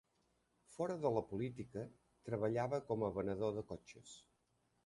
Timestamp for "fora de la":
0.75-1.23